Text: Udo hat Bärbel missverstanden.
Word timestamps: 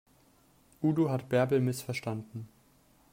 Udo 0.81 1.11
hat 1.11 1.29
Bärbel 1.29 1.61
missverstanden. 1.61 2.47